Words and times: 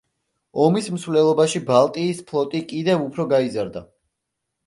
ომის 0.61 0.87
მსვლელობაში 0.93 1.59
ბალტიის 1.67 2.23
ფლოტი 2.31 2.63
კიდევ 2.71 3.05
უფრო 3.09 3.27
გაიზარდა. 3.35 3.85